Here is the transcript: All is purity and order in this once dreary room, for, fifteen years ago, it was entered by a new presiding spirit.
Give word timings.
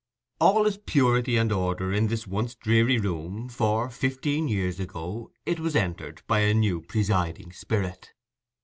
All 0.39 0.65
is 0.65 0.77
purity 0.79 1.37
and 1.37 1.51
order 1.51 1.93
in 1.93 2.07
this 2.07 2.25
once 2.25 2.55
dreary 2.55 2.97
room, 2.97 3.47
for, 3.49 3.87
fifteen 3.91 4.47
years 4.47 4.79
ago, 4.79 5.31
it 5.45 5.59
was 5.59 5.75
entered 5.75 6.23
by 6.25 6.39
a 6.39 6.55
new 6.55 6.81
presiding 6.81 7.51
spirit. 7.53 8.11